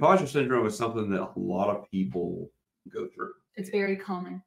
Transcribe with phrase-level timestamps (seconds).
[0.00, 2.50] Imposter syndrome is something that a lot of people
[2.90, 3.34] go through.
[3.56, 4.42] It's very common.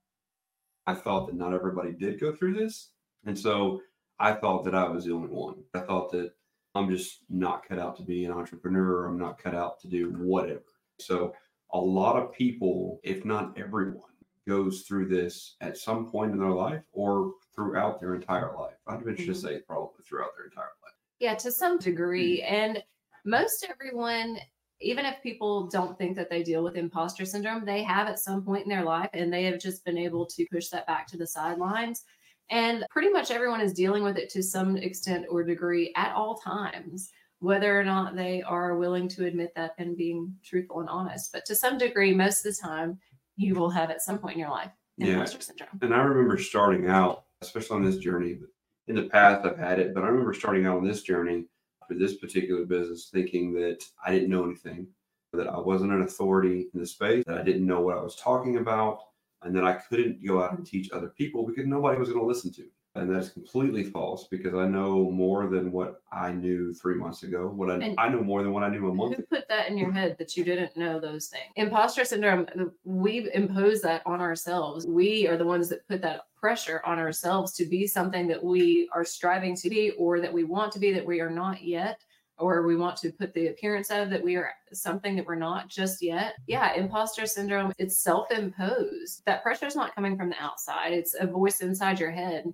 [0.88, 2.90] I thought that not everybody did go through this.
[3.28, 3.80] And so
[4.18, 5.58] I thought that I was the only one.
[5.76, 6.32] I thought that
[6.74, 9.06] I'm just not cut out to be an entrepreneur.
[9.06, 10.64] I'm not cut out to do whatever.
[11.00, 11.36] So
[11.72, 14.10] a lot of people, if not everyone,
[14.48, 18.74] goes through this at some point in their life or throughout their entire life.
[18.88, 20.96] I'd venture to say probably throughout their entire life.
[21.20, 22.42] Yeah, to some degree.
[22.42, 22.52] Mm.
[22.52, 22.84] And
[23.24, 24.40] most everyone,
[24.80, 28.44] even if people don't think that they deal with imposter syndrome, they have at some
[28.44, 31.18] point in their life and they have just been able to push that back to
[31.18, 32.04] the sidelines.
[32.50, 36.36] And pretty much everyone is dealing with it to some extent or degree at all
[36.36, 41.32] times, whether or not they are willing to admit that and being truthful and honest.
[41.32, 43.00] But to some degree, most of the time,
[43.38, 45.14] you will have at some point in your life Yeah.
[45.14, 45.80] imposter syndrome.
[45.82, 48.40] And I remember starting out, especially on this journey.
[48.88, 51.46] In the past, I've had it, but I remember starting out on this journey
[51.94, 54.88] for this particular business, thinking that I didn't know anything,
[55.34, 58.16] that I wasn't an authority in the space, that I didn't know what I was
[58.16, 59.00] talking about,
[59.44, 62.28] and that I couldn't go out and teach other people because nobody was going to
[62.28, 62.66] listen to.
[62.96, 67.48] And that's completely false because I know more than what I knew three months ago.
[67.48, 69.28] What I, And- I know more than what I knew a month Who ago.
[69.32, 71.46] put that in your head that you didn't know those things?
[71.56, 72.46] Imposter syndrome,
[72.84, 74.86] we impose that on ourselves.
[74.86, 78.88] We are the ones that put that pressure on ourselves to be something that we
[78.94, 82.00] are striving to be or that we want to be that we are not yet
[82.38, 85.68] or we want to put the appearance of that we are something that we're not
[85.68, 86.34] just yet.
[86.46, 89.24] Yeah, imposter syndrome, it's self-imposed.
[89.26, 90.94] That pressure is not coming from the outside.
[90.94, 92.46] It's a voice inside your head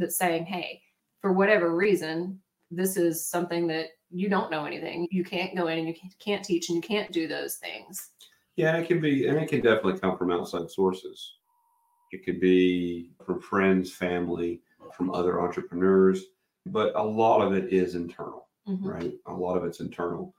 [0.00, 0.82] that's saying, "Hey,
[1.20, 5.06] for whatever reason, this is something that you don't know anything.
[5.10, 8.10] You can't go in and you can't- teach and you can't do those things.
[8.56, 11.36] Yeah, it can be, and it can definitely come from outside sources.
[12.12, 14.62] It could be from friends, family,
[14.96, 16.26] from other entrepreneurs,
[16.66, 18.84] but a lot of it is internal, Mhm.
[18.84, 19.14] right?
[19.26, 20.34] A lot of it's internal.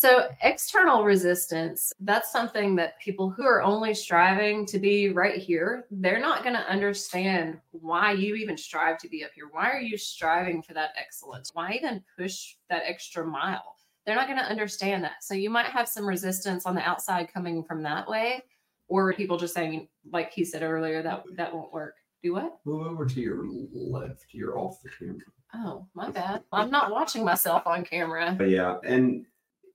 [0.00, 5.86] So, external resistance, that's something that people who are only striving to be right here,
[5.90, 9.48] they're not going to understand why you even strive to be up here.
[9.50, 11.50] Why are you striving for that excellence?
[11.52, 13.74] Why even push that extra mile?
[14.06, 15.24] They're not going to understand that.
[15.24, 18.44] So, you might have some resistance on the outside coming from that way,
[18.86, 21.96] or people just saying, like he said earlier, that that won't work.
[22.22, 22.60] Do what?
[22.64, 23.44] Move over to your
[23.74, 24.26] left.
[24.30, 25.16] You're off the camera.
[25.54, 26.44] Oh, my bad.
[26.52, 28.36] I'm not watching myself on camera.
[28.38, 29.26] But yeah, and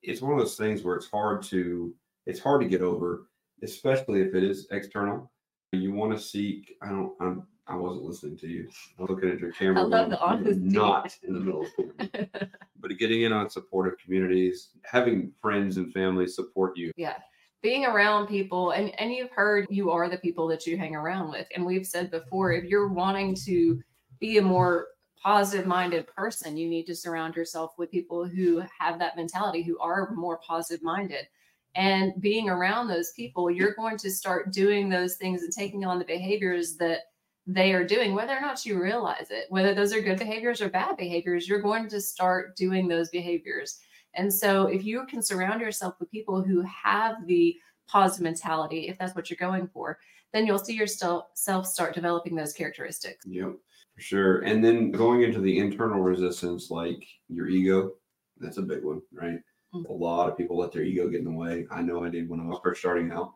[0.06, 1.94] it's one of those things where it's hard to
[2.26, 3.28] it's hard to get over,
[3.62, 5.30] especially if it is external.
[5.72, 6.74] You want to seek.
[6.82, 7.12] I don't.
[7.20, 7.46] I'm.
[7.66, 8.68] I wasn't listening to you.
[8.98, 9.82] I was looking at your camera.
[9.82, 10.60] I love the honesty.
[10.60, 11.68] Not in the middle of.
[11.98, 12.50] it.
[12.78, 16.92] but getting in on supportive communities, having friends and family support you.
[16.96, 17.16] yeah
[17.62, 21.30] being around people and and you've heard you are the people that you hang around
[21.30, 23.80] with and we've said before if you're wanting to
[24.20, 24.88] be a more
[25.24, 29.78] positive minded person you need to surround yourself with people who have that mentality who
[29.78, 31.26] are more positive minded
[31.74, 35.98] and being around those people you're going to start doing those things and taking on
[35.98, 37.00] the behaviors that
[37.46, 39.46] they are doing whether or not you realize it.
[39.50, 43.78] Whether those are good behaviors or bad behaviors you're going to start doing those behaviors.
[44.14, 47.56] And so, if you can surround yourself with people who have the
[47.88, 49.98] positive mentality, if that's what you're going for,
[50.32, 51.26] then you'll see yourself
[51.66, 53.24] start developing those characteristics.
[53.26, 53.54] Yep,
[53.94, 54.38] for sure.
[54.40, 57.92] And then going into the internal resistance, like your ego,
[58.38, 59.40] that's a big one, right?
[59.74, 59.88] Mhm.
[59.88, 61.66] A lot of people let their ego get in the way.
[61.70, 63.34] I know I did when I was first starting out.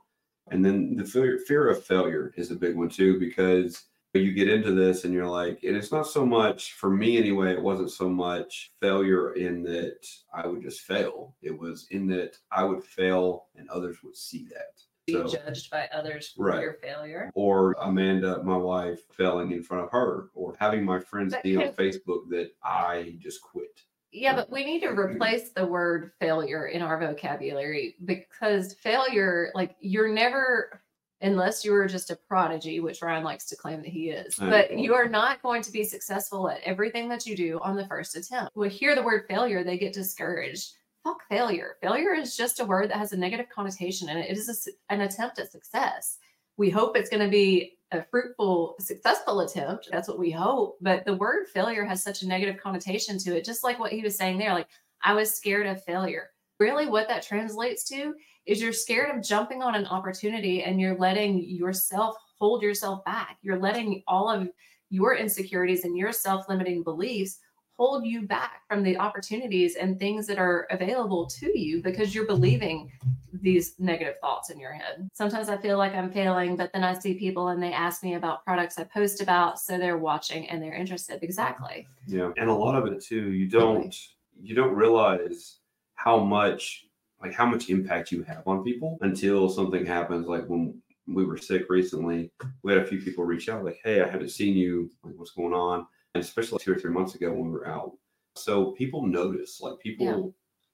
[0.50, 4.48] And then the fear, fear of failure is a big one too, because you get
[4.48, 7.91] into this and you're like, and it's not so much for me anyway, it wasn't
[7.91, 10.04] so much failure in that
[10.34, 11.36] I would just fail.
[11.41, 14.80] It was in that I would fail and others would see that.
[15.08, 16.60] Be So- judged by others for Right.
[16.60, 17.30] your failure.
[17.34, 21.56] or Amanda, my wife, failing in front of her, or having my friends That see
[21.56, 23.80] on Facebook that I just quit.
[24.12, 29.76] Yeah, but we need to replace the word failure in our vocabulary because failure, like
[29.80, 30.82] you're never,
[31.22, 34.78] unless you are just a prodigy, which Ryan likes to claim that he is, but
[34.78, 38.14] you are not going to be successful at everything that you do on the first
[38.16, 38.54] attempt.
[38.54, 40.74] When hear the word failure, they get discouraged.
[41.04, 41.76] Fuck failure.
[41.81, 45.03] Failure is just a word that has a negative connotation and it is a an
[45.03, 46.18] attempt at success.
[46.56, 49.89] We hope it's going to be a fruitful, successful attempt.
[49.91, 50.77] That's what we hope.
[50.80, 54.03] But the word failure has such a negative connotation to it, just like what he
[54.03, 54.53] was saying there.
[54.53, 54.68] Like,
[55.03, 56.30] I was scared of failure.
[56.59, 58.15] Really, what that translates to
[58.47, 63.39] is you're scared of jumping on an opportunity and you're letting yourself hold yourself back.
[63.42, 64.48] You're letting all of
[64.91, 67.39] your insecurities and your self limiting beliefs
[67.78, 72.25] hold you back from the opportunities and things that are available to you because you're
[72.25, 72.34] mm-hmm.
[72.34, 72.92] believing
[73.33, 75.09] these negative thoughts in your head.
[75.13, 78.15] Sometimes I feel like I'm failing, but then I see people and they ask me
[78.15, 79.60] about products I post about.
[79.60, 81.22] So they're watching and they're interested.
[81.22, 81.86] Exactly.
[82.07, 82.33] Yeah.
[82.36, 83.95] And a lot of it too, you don't
[84.41, 85.59] you don't realize
[85.95, 86.86] how much
[87.22, 90.27] like how much impact you have on people until something happens.
[90.27, 92.31] Like when we were sick recently,
[92.63, 94.91] we had a few people reach out like, "Hey, I haven't seen you.
[95.03, 97.93] Like, what's going on?" And especially two or three months ago when we were out.
[98.37, 99.60] So people notice.
[99.60, 100.07] Like people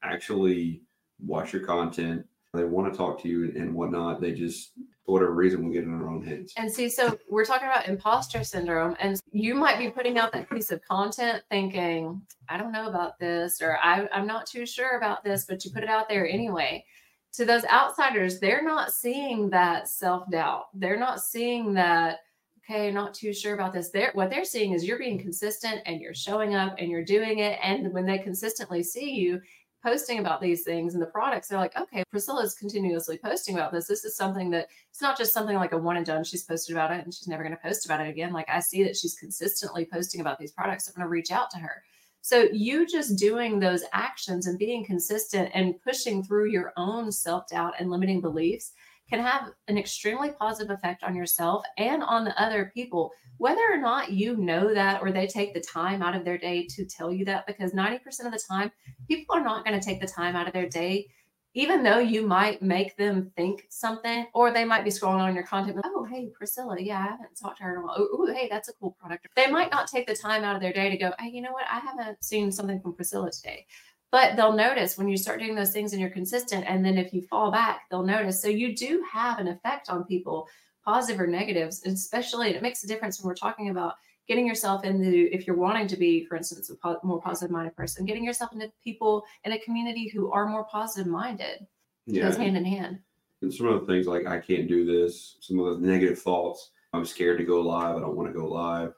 [0.02, 0.08] Yeah.
[0.10, 0.82] actually
[1.18, 2.26] watch your content.
[2.52, 4.20] They want to talk to you and whatnot.
[4.20, 4.72] They just,
[5.04, 6.52] for whatever reason, we get in our own heads.
[6.56, 10.48] And see, so we're talking about imposter syndrome, and you might be putting out that
[10.48, 14.96] piece of content thinking, I don't know about this, or I, I'm not too sure
[14.96, 16.84] about this, but you put it out there anyway.
[17.32, 20.66] To those outsiders, they're not seeing that self doubt.
[20.74, 22.20] They're not seeing that,
[22.68, 23.90] okay, not too sure about this.
[23.90, 27.40] They're, what they're seeing is you're being consistent and you're showing up and you're doing
[27.40, 27.58] it.
[27.62, 29.40] And when they consistently see you,
[29.84, 33.86] posting about these things and the products, they're like, okay, Priscilla's continuously posting about this.
[33.86, 36.24] This is something that it's not just something like a one and done.
[36.24, 38.32] She's posted about it and she's never going to post about it again.
[38.32, 40.88] Like I see that she's consistently posting about these products.
[40.88, 41.82] I'm going to reach out to her.
[42.22, 47.48] So you just doing those actions and being consistent and pushing through your own self
[47.48, 48.72] doubt and limiting beliefs
[49.08, 53.76] can have an extremely positive effect on yourself and on the other people, whether or
[53.76, 57.12] not you know that or they take the time out of their day to tell
[57.12, 57.46] you that.
[57.46, 58.72] Because 90% of the time,
[59.08, 61.06] people are not going to take the time out of their day
[61.54, 65.46] even though you might make them think something, or they might be scrolling on your
[65.46, 65.80] content.
[65.84, 67.94] Oh, hey, Priscilla, yeah, I haven't talked to her in a while.
[67.96, 69.28] Oh, hey, that's a cool product.
[69.36, 71.52] They might not take the time out of their day to go, hey, you know
[71.52, 71.66] what?
[71.70, 73.66] I haven't seen something from Priscilla today.
[74.14, 76.64] But they'll notice when you start doing those things and you're consistent.
[76.68, 78.40] And then if you fall back, they'll notice.
[78.40, 80.46] So you do have an effect on people,
[80.84, 83.94] positive or negatives, especially it makes a difference when we're talking about
[84.28, 87.74] getting yourself into if you're wanting to be for instance a po- more positive minded
[87.74, 91.66] person getting yourself into people in a community who are more positive minded
[92.06, 92.22] Yeah.
[92.22, 93.00] goes hand in hand
[93.42, 96.70] And some of the things like I can't do this, some of the negative thoughts.
[96.92, 97.96] I'm scared to go live.
[97.96, 98.94] I don't want to go live.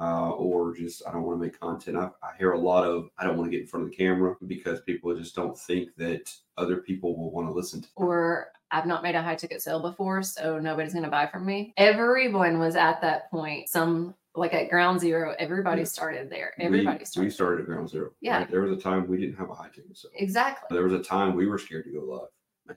[0.00, 1.96] Uh, or just I don't want to make content.
[1.96, 3.96] I, I hear a lot of I don't want to get in front of the
[3.96, 7.88] camera because people just don't think that other people will want to listen to.
[7.96, 11.46] or I've not made a high ticket sale before, so nobody's going to buy from
[11.46, 11.72] me.
[11.78, 13.68] Everyone was at that point.
[13.68, 15.86] Some like at ground zero, everybody Yeah.
[15.86, 16.52] started there.
[16.58, 17.32] We- Everybody We, started.
[17.32, 18.10] started at ground zero.
[18.20, 18.38] Yeah.
[18.38, 18.50] right?
[18.50, 20.10] There was a time we didn't have a high ticket sale.
[20.14, 20.68] Exactly.
[20.76, 22.28] There was a time we were scared to go live.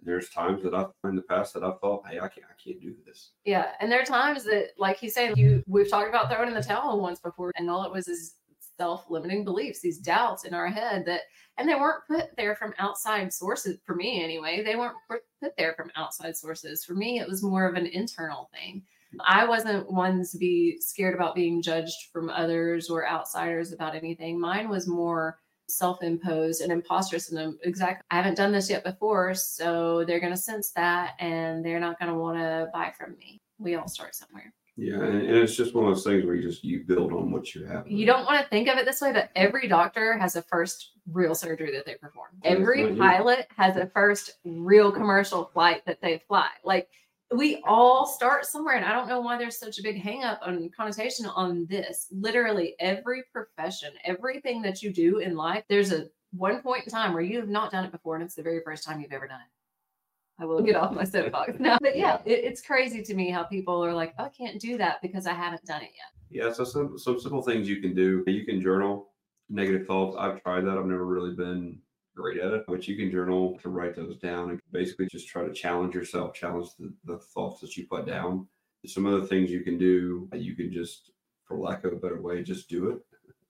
[0.04, 2.82] There's times that I've in the past that I've thought, hey, I can't I can't
[2.82, 3.32] do this.
[3.46, 3.72] Yeah.
[3.80, 6.64] And there are times that, like he's saying, you we've talked about throwing in the
[6.64, 8.36] towel once before, and all it was is
[8.78, 11.22] self-limiting beliefs, these doubts in our head that
[11.58, 14.64] and they weren't put there from outside sources for me anyway.
[14.64, 15.22] They weren't put
[15.58, 16.84] there from outside sources.
[16.84, 18.84] For me, it was more of an internal thing.
[19.26, 24.40] I wasn't one to be scared about being judged from others or outsiders about anything.
[24.40, 25.38] Mine was more
[25.72, 27.58] self-imposed and imposter syndrome.
[27.64, 28.04] Exactly.
[28.12, 32.00] I haven't done this yet before, so they're going to sense that and they're not
[32.00, 33.42] going to want to buy from me.
[33.58, 34.54] We all start somewhere.
[34.78, 37.32] Yeah, and, and it's just one of those things where you just you build on
[37.32, 37.88] what you have.
[37.88, 40.92] You don't want to think of it this way, but every doctor has a first
[41.12, 42.30] real surgery that they perform.
[42.44, 46.48] Every pilot has a first real commercial flight that they fly.
[46.64, 46.90] Like
[47.32, 50.40] we all start somewhere, and I don't know why there's such a big hang up
[50.44, 52.08] on connotation on this.
[52.12, 57.14] Literally every profession, everything that you do in life, there's a one point in time
[57.14, 59.28] where you have not done it before, and it's the very first time you've ever
[59.28, 60.42] done it.
[60.42, 61.78] I will get off my soapbox now.
[61.82, 64.78] But yeah, it, it's crazy to me how people are like, oh, I can't do
[64.78, 66.44] that because I haven't done it yet.
[66.46, 68.24] Yeah, so some some simple things you can do.
[68.28, 69.12] You can journal
[69.50, 70.18] negative thoughts.
[70.20, 70.78] I've tried that.
[70.78, 71.78] I've never really been
[72.22, 75.44] great at it, but you can journal to write those down and basically just try
[75.44, 78.48] to challenge yourself, challenge the, the thoughts that you put down.
[78.86, 81.12] Some of the things you can do, you can just,
[81.46, 83.00] for lack of a better way, just do it.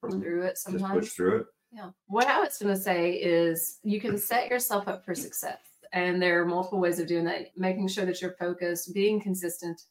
[0.10, 1.46] Through it Just push through it.
[1.72, 1.91] Yeah.
[2.07, 5.60] What I was going to say is you can set yourself up for success.
[5.93, 9.84] And there are multiple ways of doing that, making sure that you're focused, being consistent.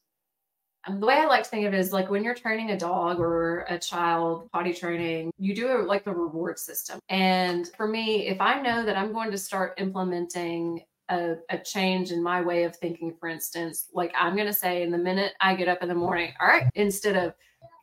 [0.88, 3.20] The way I like to think of it is like when you're training a dog
[3.20, 6.98] or a child potty training, you do it like a reward system.
[7.08, 12.12] And for me, if I know that I'm going to start implementing a, a change
[12.12, 15.34] in my way of thinking, for instance, like I'm going to say in the minute
[15.40, 17.34] I get up in the morning, all right, instead of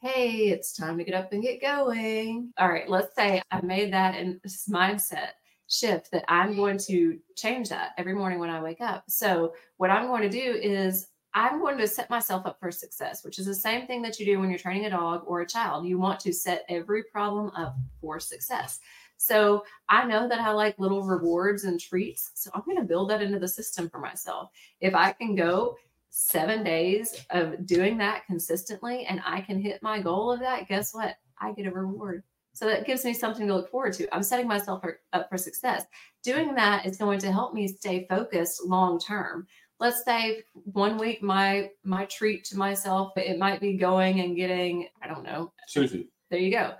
[0.01, 2.53] hey, it's time to get up and get going.
[2.57, 5.31] All right, let's say I made that in this mindset
[5.67, 9.03] shift that I'm going to change that every morning when I wake up.
[9.07, 13.23] So, what I'm going to do is I'm going to set myself up for success,
[13.23, 15.47] which is the same thing that you do when you're training a dog or a
[15.47, 15.85] child.
[15.85, 18.79] You want to set every problem up for success.
[19.17, 22.31] So, I know that I like little rewards and treats.
[22.33, 24.49] So, I'm going to build that into the system for myself.
[24.81, 25.75] If I can go
[26.09, 30.91] seven days of doing that consistently and I can hit my goal of that, guess
[30.91, 31.17] what?
[31.39, 32.23] I get a reward.
[32.53, 34.11] So that gives me something to look forward to.
[34.11, 35.85] I'm setting myself for, up for success.
[36.23, 39.45] Doing that is going to help me stay focused long term.
[39.79, 44.87] Let's say one week my my treat to myself it might be going and getting
[45.01, 46.07] I don't know sushi.
[46.29, 46.73] there you go.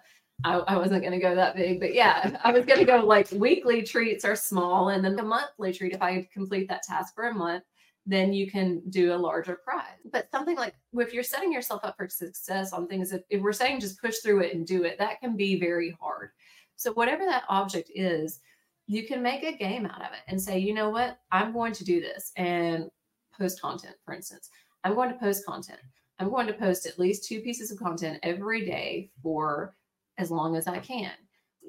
[0.43, 2.97] I, I wasn't going to go that big, but yeah, I was going to go
[2.97, 5.93] like weekly treats are small, and then the monthly treat.
[5.93, 7.63] If I complete that task for a month,
[8.05, 9.99] then you can do a larger prize.
[10.11, 13.51] But something like if you're setting yourself up for success on things, if, if we're
[13.51, 16.29] saying just push through it and do it, that can be very hard.
[16.75, 18.39] So whatever that object is,
[18.87, 21.73] you can make a game out of it and say, you know what, I'm going
[21.73, 22.89] to do this and
[23.37, 24.49] post content, for instance.
[24.83, 25.79] I'm going to post content.
[26.19, 29.75] I'm going to post at least two pieces of content every day for
[30.17, 31.11] as long as I can.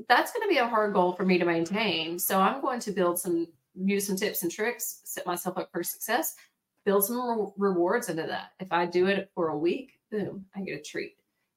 [0.08, 2.18] That's going to be a hard goal for me to maintain.
[2.18, 5.82] So I'm going to build some, use some tips and tricks, set myself up for
[5.82, 6.36] success,
[6.84, 8.52] build some re- rewards into that.
[8.60, 11.16] If I do it for a week, boom, I get a treat.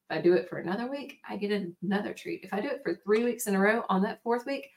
[0.10, 1.52] If I do it for another week, I get
[1.84, 2.44] another treat.
[2.44, 4.72] If I do it for three weeks in a row on that fourth week,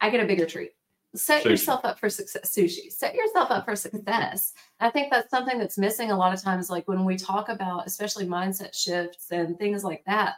[0.00, 0.72] I get a bigger treat.
[1.14, 1.50] Set Sushi.
[1.50, 2.54] yourself up for success.
[2.54, 2.92] Sushi.
[2.92, 4.52] Set yourself up for success.
[4.78, 6.68] I think that's something that's missing a lot of times.
[6.68, 10.34] Like when we talk about, especially mindset shifts and things like that,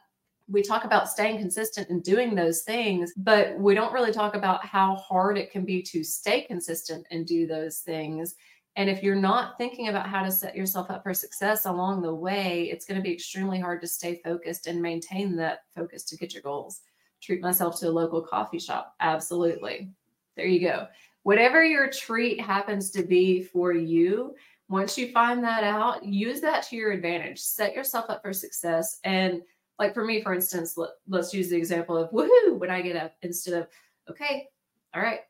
[0.49, 4.64] we talk about staying consistent and doing those things, but we don't really talk about
[4.64, 8.35] how hard it can be to stay consistent and do those things.
[8.76, 12.14] And if you're not thinking about how to set yourself up for success along the
[12.14, 16.17] way, it's going to be extremely hard to stay focused and maintain that focus to
[16.17, 16.81] get your goals.
[17.21, 18.95] Treat myself to a local coffee shop.
[19.00, 19.91] Absolutely.
[20.37, 20.87] There you go.
[21.23, 24.35] Whatever your treat happens to be for you,
[24.69, 27.41] once you find that out, use that to your advantage.
[27.41, 29.00] Set yourself up for success.
[29.05, 29.43] And
[29.79, 32.97] like for me, for instance, let, us use the example of woohoo when I get
[32.97, 33.67] up instead of,
[34.09, 34.49] okay,
[34.95, 35.21] all right,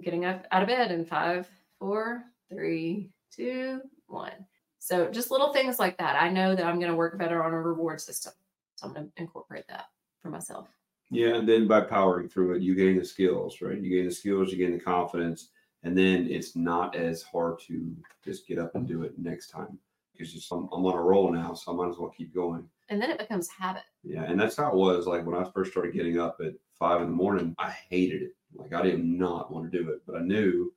[0.00, 1.48] getting up out of bed in five,
[1.78, 4.46] four, three, two, one.
[4.78, 6.20] So just little things like that.
[6.20, 8.32] I know that I'm going to work better on a reward system.
[8.76, 9.86] So I'm going to incorporate that
[10.22, 10.68] for myself.
[11.10, 13.78] Yeah, and then by powering through it, you gain the skills, right?
[13.78, 15.50] You gain the skills, you gain the confidence,
[15.82, 17.94] and then it's not as hard to
[18.24, 19.78] just get up and do it next time
[20.12, 22.64] because just I'm, I'm on a roll now, so I might as well keep going.
[22.88, 23.82] And then it becomes habit.
[24.02, 25.06] Yeah, and that's how it was.
[25.06, 28.36] Like when I first started getting up at five in the morning, I hated it.
[28.54, 30.72] Like I did not want to do it, but I knew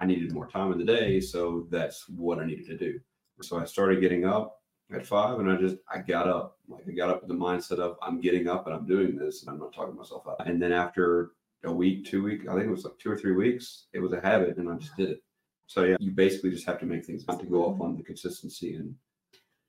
[0.00, 3.00] I needed more time in the day, so that's what I needed to do.
[3.42, 4.57] So I started getting up
[4.92, 6.58] at five, and I just I got up.
[6.68, 9.42] Like I got up with the mindset of I'm getting up and I'm doing this,
[9.42, 10.46] and I'm not talking myself out.
[10.46, 11.32] And then after
[11.64, 14.12] a week, two weeks, I think it was like two or three weeks, it was
[14.12, 15.22] a habit, and I just did it.
[15.66, 18.02] So yeah, you basically just have to make things not to go off on the
[18.02, 18.94] consistency and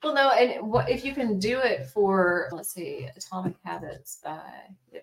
[0.03, 4.39] Well, no, and what if you can do it for, let's see, Atomic Habits by,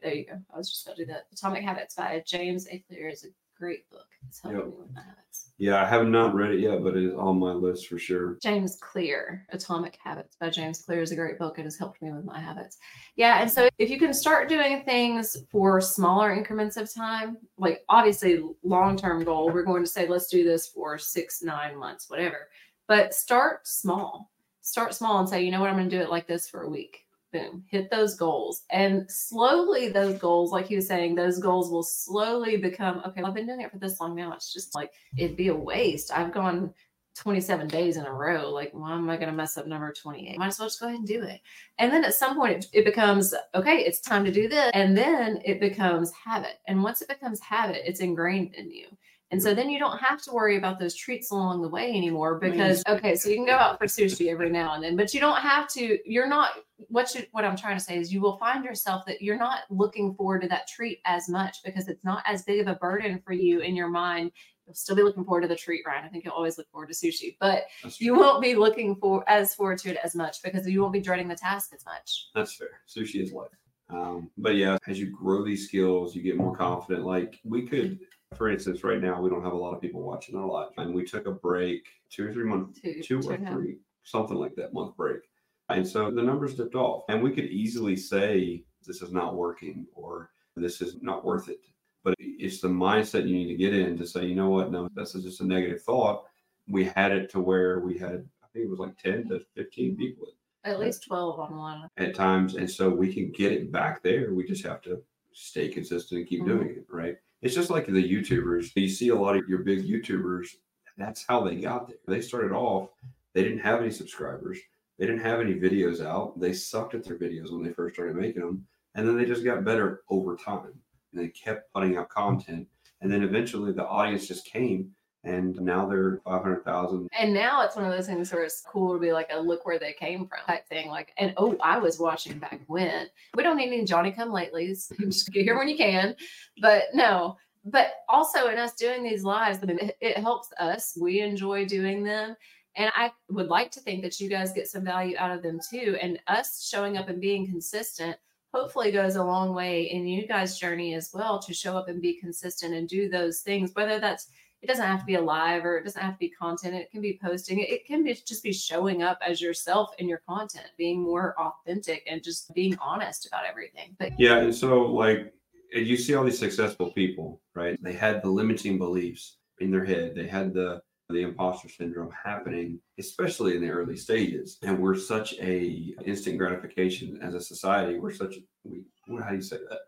[0.02, 0.40] there you go.
[0.54, 1.26] I was just about to do that.
[1.32, 2.78] Atomic Habits by James A.
[2.88, 4.06] Clear is a great book.
[4.26, 4.68] It's helping Yep.
[4.68, 5.25] me with habits.
[5.59, 8.37] Yeah, I have not read it yet, but it is on my list for sure.
[8.43, 11.59] James Clear, Atomic Habits by James Clear is a great book.
[11.59, 12.77] It has helped me with my habits.
[13.17, 13.41] Yeah.
[13.41, 18.43] And so if you can start doing things for smaller increments of time, like obviously
[18.65, 22.49] long term goal, we're going to say, let's do this for six, nine months, whatever.
[22.87, 24.31] But start small.
[24.61, 26.63] Start small and say, you know what, I'm going to do it like this for
[26.63, 27.06] a week.
[27.37, 28.62] Boom, hit those goals.
[28.71, 33.23] And slowly, those goals, like he was saying, those goals will slowly become okay.
[33.23, 34.33] I've been doing it for this long now.
[34.33, 36.11] It's just like it'd be a waste.
[36.12, 36.73] I've gone
[37.16, 38.50] 27 days in a row.
[38.50, 40.38] Like, why am I going to mess up number 28?
[40.38, 41.40] Might as well just go ahead and do it.
[41.78, 44.71] And then at some point, it, it becomes okay, it's time to do this.
[44.73, 46.61] And then it becomes habit.
[46.69, 48.87] And once it becomes habit, it's ingrained in you.
[49.33, 52.38] And so then you don't have to worry about those treats along the way anymore
[52.38, 55.21] because okay, so you can go out for sushi every now and then, but you
[55.21, 55.99] don't have to.
[56.05, 56.50] You're not
[56.88, 59.61] what you what I'm trying to say is you will find yourself that you're not
[59.71, 63.21] looking forward to that treat as much because it's not as big of a burden
[63.25, 64.30] for you in your mind.
[64.66, 66.04] You'll still be looking forward to the treat, Ryan.
[66.04, 67.64] I think you'll always look forward to sushi, but
[67.99, 71.00] you won't be looking for as forward to it as much because you won't be
[71.00, 72.28] dreading the task as much.
[72.35, 72.80] That's fair.
[72.88, 73.49] Sushi is life.
[73.88, 77.06] Um, but yeah, as you grow these skills, you get more confident.
[77.06, 78.00] Like we could,
[78.35, 80.92] for instance, right now we don't have a lot of people watching our live, and
[80.92, 83.54] we took a break, two or three months, Two, two two or and a half.
[83.56, 85.21] three, something like that, month break.
[85.68, 89.87] And so the numbers dipped off, and we could easily say this is not working
[89.94, 91.61] or this is not worth it.
[92.04, 94.88] But it's the mindset you need to get in to say, you know what, no,
[94.94, 96.25] this is just a negative thought.
[96.68, 99.96] We had it to where we had, I think it was like 10 to 15
[99.96, 100.28] people
[100.64, 101.88] At least 12 on one.
[101.96, 104.35] at times, and so we can get it back there.
[104.35, 106.46] We just have to stay consistent and keep Mhm.
[106.46, 107.16] doing it, right?
[107.42, 108.70] It's just like the YouTubers.
[108.76, 110.56] You see a lot of your big YouTubers.
[110.96, 111.99] That's how they got there.
[112.06, 112.90] They started off.
[113.35, 114.58] They didn't have any subscribers.
[114.99, 116.38] They didn't have any videos out.
[116.41, 119.45] They sucked at their videos when they first started making them, and then they just
[119.45, 120.73] got better over time.
[121.12, 122.67] And they kept putting out content,
[123.00, 124.91] and then eventually the audience just came,
[125.25, 127.09] and now they're five hundred thousand.
[127.19, 129.67] And now it's one of those things where it's cool to be like a look
[129.67, 130.88] where they came from type thing.
[130.88, 133.07] Like, and oh, I was watching back when.
[133.35, 134.91] We don't need any Johnny come latelys.
[135.00, 136.17] Just get here when you can.
[136.62, 137.37] But no,
[137.67, 140.97] but also in us doing these lives, I mean, it, it helps us.
[140.99, 142.37] We enjoy doing them.
[142.76, 145.59] And I would like to think that you guys get some value out of them
[145.71, 145.97] too.
[146.00, 148.16] And us showing up and being consistent
[148.52, 152.00] hopefully goes a long way in you guys' journey as well to show up and
[152.00, 154.28] be consistent and do those things, whether that's
[154.62, 156.75] it doesn't have to be live or it doesn't have to be content.
[156.75, 157.61] It can be posting.
[157.61, 162.02] It can be just be showing up as yourself in your content, being more authentic
[162.11, 163.95] and just being honest about everything.
[163.99, 165.33] But Yeah, and so like
[165.73, 167.78] you see all these successful people, right?
[167.83, 170.14] They had the limiting beliefs in their head.
[170.14, 174.59] They had the the imposter syndrome happening, especially in the early stages.
[174.63, 177.99] And we're such a instant gratification as a society.
[177.99, 178.83] We're such we
[179.21, 179.81] how do you say that?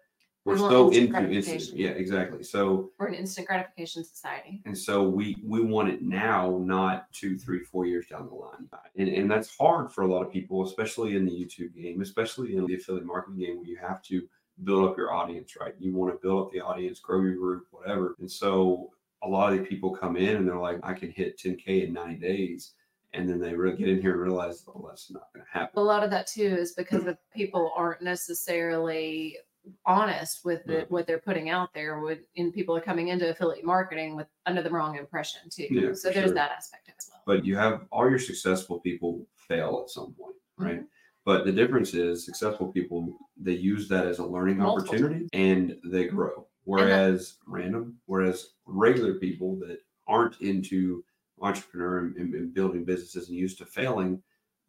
[0.44, 1.76] We're We want so into instant.
[1.76, 2.42] Yeah, exactly.
[2.44, 4.62] So we're an instant gratification society.
[4.64, 8.68] and so we we want it now, not two, three, four years down the line.
[8.96, 12.54] And and that's hard for a lot of people, especially in the YouTube game, especially
[12.54, 14.22] in the affiliate marketing game where you have to
[14.64, 15.74] build up your audience, right?
[15.78, 18.14] You want to build up the audience, grow your group, whatever.
[18.18, 18.90] And so
[19.22, 21.92] a lot of the people come in and they're like, I can hit 10K in
[21.92, 22.74] 90 days.
[23.14, 25.80] And then they really get in here and realize, oh, that's not going to happen.
[25.80, 29.38] A lot of that too is because the people aren't necessarily
[29.86, 30.90] honest with the, Right.
[30.90, 34.62] what they're putting out there with and people are coming into affiliate marketing with under
[34.62, 36.34] the wrong impression too Yeah, so there's sure.
[36.34, 40.36] that aspect as well But you have all your successful people fail at some point,
[40.56, 40.76] right?
[40.76, 40.84] Mm-hmm.
[41.26, 45.76] But the difference is successful people they use that as a learning Multiple opportunity and
[45.84, 46.46] they grow.
[46.68, 51.02] Whereas random, whereas regular people that aren't into
[51.40, 54.22] entrepreneur and, and- building businesses and used to failing,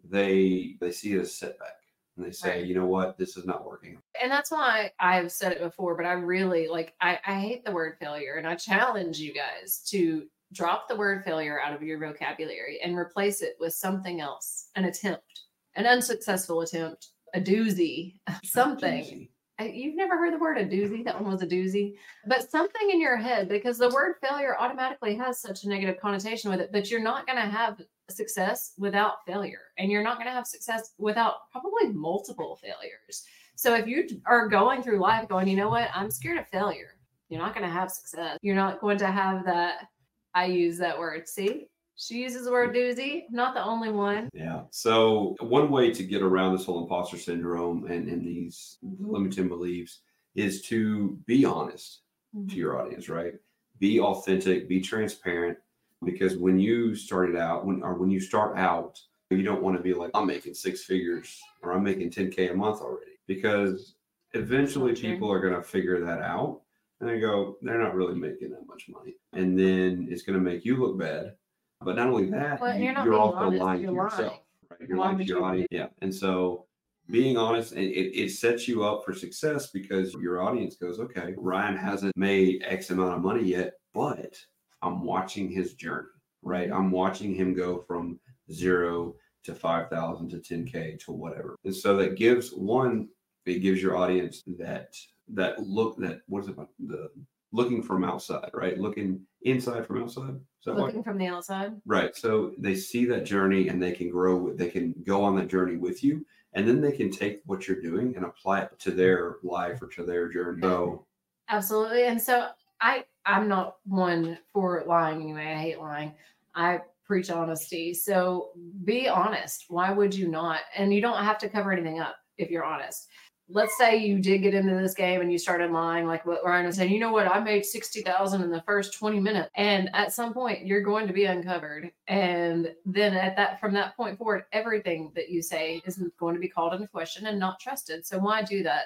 [0.09, 1.75] they they see it as setback
[2.15, 2.65] and they say, Right.
[2.65, 3.97] you know what, this is not working.
[4.21, 7.71] and that's why i've said it before but i really like I, I hate the
[7.71, 11.99] word failure and i challenge you guys to drop the word failure out of your
[11.99, 15.41] vocabulary and replace it with something else an attempt
[15.75, 19.03] an unsuccessful attempt a doozy something.
[19.03, 21.03] I, you've never heard the word a doozy.
[21.03, 21.95] That one was a doozy.
[22.27, 26.49] But something in your head, because the word failure automatically has such a negative connotation
[26.49, 29.61] with it, but you're not going to have success without failure.
[29.77, 33.23] And you're not going to have success without probably multiple failures.
[33.55, 36.95] So if you are going through life going, you know what, I'm scared of failure,
[37.29, 38.37] you're not going to have success.
[38.41, 39.87] You're not going to have that.
[40.33, 41.27] I use that word.
[41.27, 41.67] See,
[41.99, 43.23] she uses the word doozy.
[43.29, 44.29] Not the only one.
[44.33, 44.61] Yeah.
[44.71, 49.11] So one way to get around this whole imposter syndrome and, and these mm-hmm.
[49.11, 49.99] limiting beliefs
[50.33, 52.01] is to be honest
[52.33, 52.57] to mm-hmm.
[52.57, 53.33] your audience, right?
[53.79, 55.57] Be authentic, be transparent.
[56.05, 58.97] Because when you started out, when or when you start out,
[59.29, 62.53] you don't want to be like, I'm making six figures or I'm making 10K a
[62.53, 63.19] month already.
[63.27, 63.95] Because
[64.33, 66.61] eventually people are gonna figure that out
[67.01, 69.15] and they go, they're not really making that much money.
[69.33, 71.33] And then it's gonna make you look bad.
[71.81, 73.95] But not only that, Well, you, you're not are being also honest, lying you're to
[73.95, 74.39] yourself.
[74.69, 74.79] Right?
[74.87, 75.45] You're Why lying to would your you?
[75.45, 75.67] audience.
[75.71, 75.87] Yeah.
[76.01, 76.65] And so
[77.09, 81.33] being honest, it, it, it sets you up for success because your audience goes, okay,
[81.37, 84.35] Ryan hasn't made X amount of money yet, but
[84.81, 86.07] I'm watching his journey,
[86.41, 86.69] right?
[86.71, 88.19] I'm watching him go from
[88.51, 89.15] zero
[89.45, 91.55] to 5,000 to 10K to whatever.
[91.63, 93.07] And so that gives one,
[93.45, 94.93] it gives your audience that,
[95.29, 96.69] that look, that, what is it, about?
[96.77, 97.09] the
[97.51, 98.77] looking from outside, right?
[98.77, 100.39] Looking inside from outside.
[100.65, 101.73] Looking from the outside.
[101.85, 102.15] Right.
[102.15, 105.77] So they see that journey and they can grow, they can go on that journey
[105.77, 106.25] with you.
[106.53, 109.87] And then they can take what you're doing and apply it to their life or
[109.87, 110.61] to their journey.
[110.61, 111.05] So,
[111.47, 112.05] Absolutely.
[112.05, 112.49] And so
[112.81, 115.53] I I'm not one for lying anyway.
[115.53, 116.13] I hate lying.
[116.55, 117.93] I preach honesty.
[117.93, 118.49] So
[118.83, 119.65] be honest.
[119.67, 120.61] Why would you not?
[120.75, 123.07] And you don't have to cover anything up if you're honest.
[123.51, 126.67] Let's say you did get into this game and you started lying, like what Ryan
[126.67, 126.93] was saying.
[126.93, 127.27] You know what?
[127.27, 131.07] I made sixty thousand in the first twenty minutes, and at some point you're going
[131.07, 131.91] to be uncovered.
[132.07, 136.41] And then at that, from that point forward, everything that you say is going to
[136.41, 138.05] be called into question and not trusted.
[138.05, 138.83] So why do that?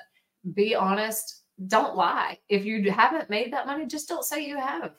[0.53, 2.39] Be honest don't lie.
[2.49, 4.93] If you haven't made that money, just don't say you have.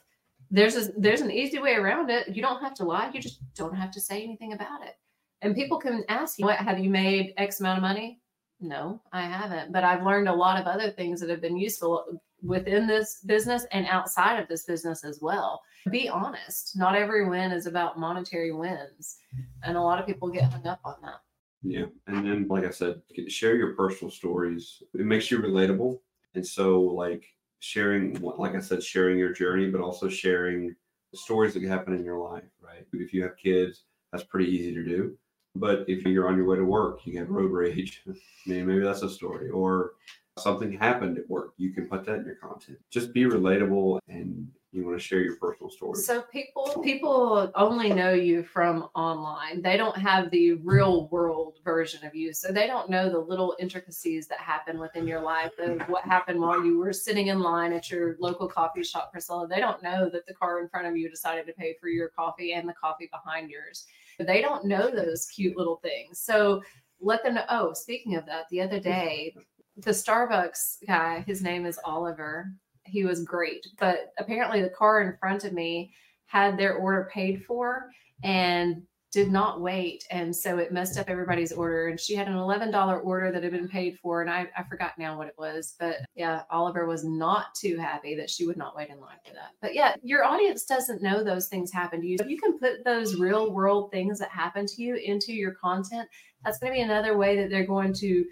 [0.51, 2.35] There's a there's an easy way around it.
[2.35, 3.11] You don't have to lie.
[3.13, 4.95] You just don't have to say anything about it.
[5.43, 8.21] And people can ask you, "What have you made X amount of money?"
[8.61, 9.73] No, I haven't.
[9.73, 13.67] But I've learned a lot of other things that have been useful within this business
[13.73, 15.63] and outside of this business as well.
[15.91, 16.77] Be honest.
[16.77, 19.17] Not every win is about monetary wins,
[19.63, 21.21] and a lot of people get hung up on that.
[21.63, 21.87] yeah.
[22.07, 24.83] And then, like I said, share your personal stories.
[24.95, 25.99] It makes you relatable.
[26.35, 27.25] And so, like,
[27.61, 30.75] sharing, like I said, sharing your journey, but also sharing
[31.15, 32.87] stories that happen in your life, right?
[32.93, 35.17] If you have kids, that's pretty easy to do.
[35.57, 37.37] But if you're on your way to work, you have mm-hmm.
[37.37, 38.03] road rage,
[38.47, 39.51] maybe, maybe that's a story.
[39.51, 39.93] Or
[40.39, 42.79] something happened at work, you can put that in your content.
[42.91, 46.01] Just be relatable and you want to share your personal story.
[46.01, 49.63] So people people only know you from online.
[49.63, 52.33] They don't have the real world version of you.
[52.33, 56.41] So they don't know the little intricacies that happen within your life of what happened
[56.41, 59.47] while you were sitting in line at your local coffee shop, Priscilla.
[59.47, 62.09] They don't know that the car in front of you decided to pay for your
[62.09, 63.87] coffee and the coffee behind yours.
[64.19, 66.21] They don't know those cute little things.
[66.21, 66.63] So
[67.01, 67.45] let them know.
[67.49, 69.35] Oh, speaking of that, the other day
[69.77, 72.53] the Starbucks guy, his name is Oliver.
[72.85, 75.93] He was great, but apparently the car in front of me
[76.27, 77.91] had their order paid for
[78.23, 78.83] and
[79.15, 80.05] did not wait.
[80.11, 81.87] And so it messed up everybody's order.
[81.87, 84.21] And she had an $11 order that had been paid for.
[84.21, 85.77] And I, I forgot now what it was.
[85.79, 89.33] But yeah, Oliver was not too happy that she would not wait in line for
[89.33, 89.53] that.
[89.63, 92.17] But yeah, your audience doesn't know those things happen to you.
[92.21, 96.09] If you can put those real world things that happen to you into your content,
[96.45, 98.25] that's going to be another way that they're going to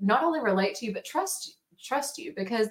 [0.00, 2.68] not only relate to you, but trust trust you because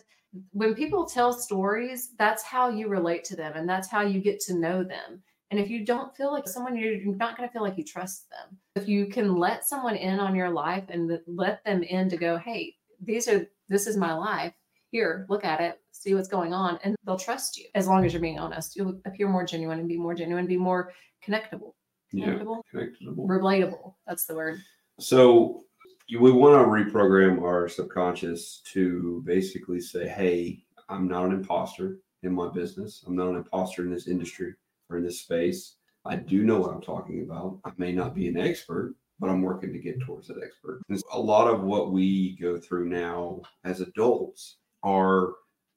[0.51, 4.39] when people tell stories, that's how you relate to them and that's how you get
[4.41, 5.21] to know them.
[5.51, 8.29] And if you don't feel like someone, you're not going to feel like you trust
[8.29, 8.57] them.
[8.75, 12.37] If you can let someone in on your life and let them in to go,
[12.37, 14.53] hey, these are, this is my life.
[14.91, 18.11] Here, look at it, see what's going on, and they'll trust you as long as
[18.11, 18.75] you're being honest.
[18.75, 20.91] You'll appear more genuine and be more genuine, be more
[21.23, 21.73] connectable.
[22.11, 22.63] Connectable?
[22.73, 23.27] Yeah, connectable.
[23.27, 23.93] Relatable.
[24.07, 24.59] That's the word.
[24.99, 25.61] So
[26.09, 32.33] we want to reprogram our subconscious to basically say, hey, I'm not an imposter in
[32.33, 33.03] my business.
[33.05, 34.55] I'm not an imposter in this industry
[34.89, 35.75] or in this space.
[36.05, 37.59] I do know what I'm talking about.
[37.65, 40.81] I may not be an expert, but I'm working to get towards that expert.
[40.89, 45.33] And a lot of what we go through now as adults are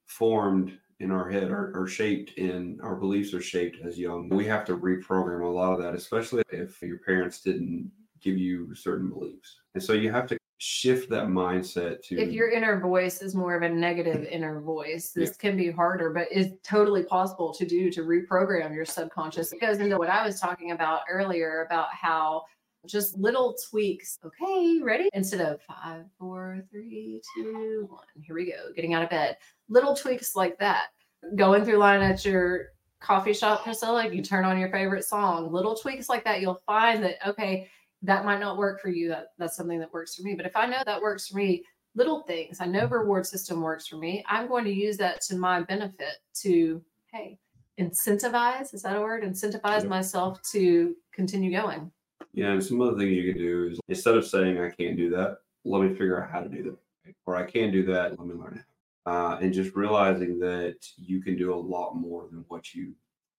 [0.07, 4.29] formed in our head are, shaped in our beliefs are shaped as young.
[4.29, 8.73] We have to reprogram a lot of that, especially if your parents didn't give you
[8.73, 9.59] certain beliefs.
[9.73, 13.53] And so you have to shift that mindset to if your inner voice is more
[13.53, 15.35] of a negative inner voice this yeah.
[15.37, 19.51] can be harder but it's totally possible to do to reprogram your subconscious.
[19.51, 22.43] It goes into what i was talking about earlier about how
[22.87, 25.09] just little tweaks okay ready?
[25.11, 29.35] instead of five four three two one here we go getting out of bed.
[29.67, 30.87] Little tweaks like that.
[31.35, 32.67] Going through line at your
[33.01, 35.51] coffee shop priscilla you turn on your favorite song.
[35.51, 37.69] Little tweaks like that you'll find that okay
[38.03, 39.09] that might not work for you.
[39.09, 40.35] That that's something that works for me.
[40.35, 41.63] But if I know that works for me,
[41.95, 44.23] little things, I know reward system works for me.
[44.27, 47.39] I'm going to use that to my benefit to, hey,
[47.79, 49.23] incentivize, is that a word?
[49.23, 51.91] Incentivize myself to continue going.
[52.33, 55.09] Yeah, and some other things you can do is instead of saying I can't do
[55.11, 57.13] that, let me figure out how to do that.
[57.25, 58.65] Or I can do that, let me learn it.
[59.05, 62.93] Uh, and just realizing that you can do a lot more than what you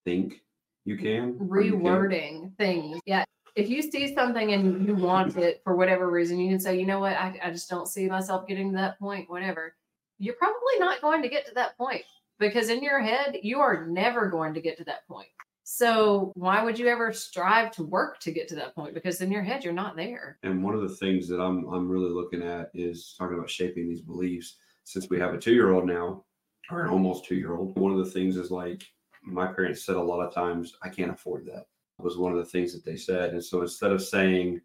[0.05, 0.41] think
[0.85, 1.33] you can.
[1.33, 2.53] Rewording you can.
[2.57, 2.99] things.
[3.05, 3.25] Yeah
[3.55, 6.85] if you see something and you want it for whatever reason, you can say, you
[6.85, 9.75] know what, I, I just don't see myself getting to that point, whatever.
[10.19, 12.03] You're probably not going to get to that point
[12.37, 15.29] because in your head, you are never going to get to that point.
[15.63, 18.93] So why would you ever strive to work to get to that point?
[18.93, 20.37] Because in your head, you're not there.
[20.43, 23.89] And one of the things that I'm I'm really looking at is talking about shaping
[23.89, 24.57] these beliefs.
[24.83, 26.23] Since we have a two year old now,
[26.69, 28.83] or an almost two year old, one of the things is like
[29.23, 31.65] my parents said a lot of times, I can't afford that
[31.97, 33.31] was one of the things that they said.
[33.31, 34.61] And so instead of saying,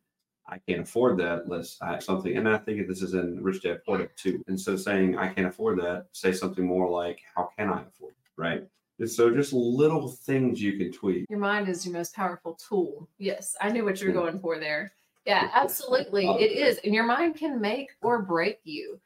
[0.48, 2.36] I can't afford that, let's add something.
[2.36, 4.42] And I think this is in Rich Dad Poor Dad too.
[4.48, 8.12] Instead of saying, I can't afford that, say something more like, how can I afford
[8.12, 8.40] it?
[8.40, 8.66] Right.
[8.98, 11.26] And so just little things you can tweak.
[11.30, 13.08] Your mind is your most powerful tool.
[13.18, 13.56] Yes.
[13.60, 14.20] I knew what you were hmm.
[14.20, 14.92] going for there.
[15.24, 16.26] Yeah, absolutely.
[16.26, 16.78] It is.
[16.84, 19.00] And your mind can make or break you.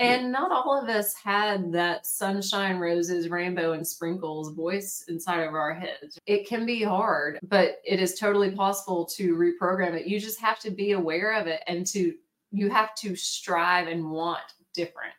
[0.00, 5.52] And not all of us had that sunshine, roses, rainbow, and sprinkles voice inside of
[5.52, 6.18] our heads.
[6.24, 10.06] It can be hard, but it is totally possible to reprogram it.
[10.06, 12.14] You just have to be aware of it and to,
[12.50, 14.40] you have to strive and want
[14.72, 15.12] different.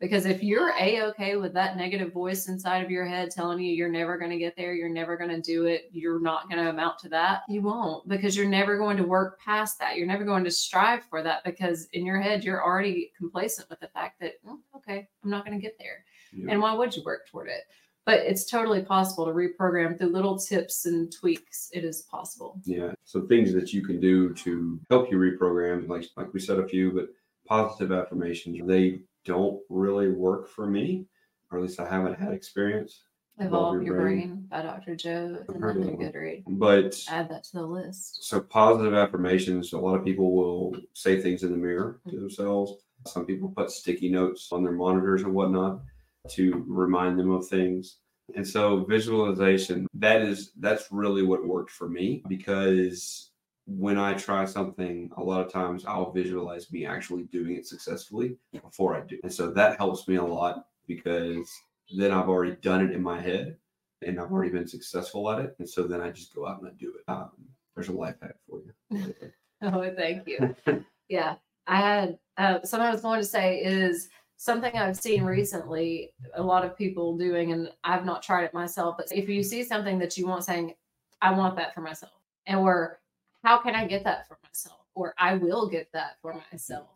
[0.00, 3.72] Because if you're a okay with that negative voice inside of your head telling you
[3.72, 6.62] you're never going to get there, you're never going to do it, you're not going
[6.62, 9.96] to amount to that, you won't because you're never going to work past that.
[9.96, 13.80] You're never going to strive for that because in your head, you're already complacent with
[13.80, 16.04] the fact that, oh, okay, I'm not going to get there.
[16.32, 16.52] Yeah.
[16.52, 17.62] And why would you work toward it?
[18.06, 21.68] But it's totally possible to reprogram through little tips and tweaks.
[21.72, 22.60] It is possible.
[22.64, 22.92] Yeah.
[23.04, 26.66] So things that you can do to help you reprogram, like like we said a
[26.66, 27.08] few, but
[27.46, 31.06] positive affirmations, they don't really work for me,
[31.50, 33.02] or at least I haven't had experience.
[33.40, 34.18] Evolve, Your, Your brain.
[34.18, 34.46] brain.
[34.50, 34.96] by Dr.
[34.96, 35.38] Joe.
[35.46, 36.44] Good read.
[36.48, 38.24] But add that to the list.
[38.24, 39.72] So positive affirmations.
[39.72, 42.20] A lot of people will say things in the mirror to mm-hmm.
[42.20, 42.72] themselves.
[43.06, 45.82] Some people put sticky notes on their monitors and whatnot
[46.30, 47.98] to remind them of things.
[48.34, 53.30] And so visualization, that is that's really what worked for me because
[53.68, 58.36] when I try something, a lot of times I'll visualize me actually doing it successfully
[58.62, 59.18] before I do.
[59.22, 61.50] And so that helps me a lot because
[61.94, 63.58] then I've already done it in my head
[64.00, 65.54] and I've already been successful at it.
[65.58, 67.10] And so then I just go out and I do it.
[67.10, 67.30] Um,
[67.74, 69.14] there's a life hack for you.
[69.62, 70.56] oh, thank you.
[71.10, 71.34] yeah.
[71.66, 76.42] I had uh, something I was going to say is something I've seen recently, a
[76.42, 79.98] lot of people doing, and I've not tried it myself, but if you see something
[79.98, 80.72] that you want saying,
[81.20, 82.12] I want that for myself,
[82.46, 82.96] and we're
[83.44, 84.80] how can I get that for myself?
[84.94, 86.88] Or I will get that for myself.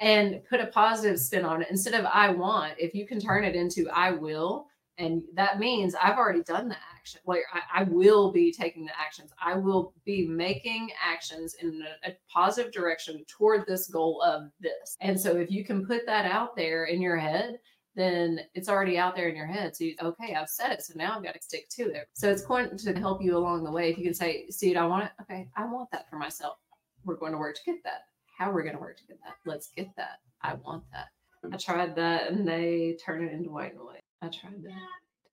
[0.00, 2.74] and put a positive spin on it instead of I want.
[2.78, 6.76] If you can turn it into I will, and that means I've already done the
[6.96, 7.20] action.
[7.24, 9.32] Like I, I will be taking the actions.
[9.40, 14.96] I will be making actions in a, a, positive direction toward this goal of this.
[15.00, 17.58] And so if you can put that out there in your head,
[17.98, 19.74] then it's already out there in your head.
[19.76, 20.82] So you, okay, I've said it.
[20.82, 22.08] So now I've got to stick to it.
[22.14, 23.90] So it's going to help you along the way.
[23.90, 25.10] If you can say, see I want it.
[25.22, 26.56] Okay, I want that for myself.
[27.04, 28.02] We're going to work to get that.
[28.38, 29.34] How we're going to work to get that.
[29.44, 30.18] Let's get that.
[30.42, 31.06] I want that.
[31.52, 34.00] I tried that and they turn it into white noise.
[34.22, 34.72] I tried that.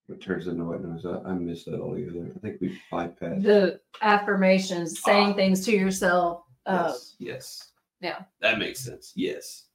[0.08, 1.06] What turns into white noise?
[1.06, 2.32] I, I missed that altogether.
[2.36, 3.44] I think we bypassed.
[3.44, 5.34] The affirmations, saying Ah.
[5.34, 6.44] things to yourself.
[6.66, 7.16] Uh, yes.
[7.20, 7.72] Yes.
[8.02, 8.20] yeah.
[8.42, 9.14] That makes sense.
[9.16, 9.66] Yes.